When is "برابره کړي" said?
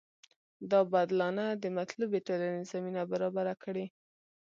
3.11-3.85